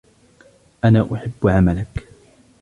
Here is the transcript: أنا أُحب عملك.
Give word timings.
أنا 0.83 1.09
أُحب 1.13 1.47
عملك. 1.47 2.07